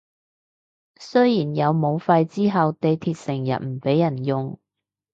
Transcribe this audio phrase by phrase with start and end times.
[0.99, 4.57] 雖然有武肺之後地鐵成日唔畀人用